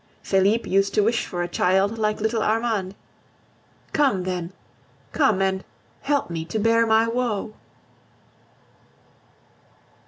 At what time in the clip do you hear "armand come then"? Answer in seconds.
2.41-4.51